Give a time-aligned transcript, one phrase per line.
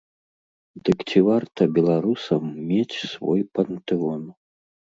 [0.87, 4.23] Дык ці варта беларусам мець свой пантэон?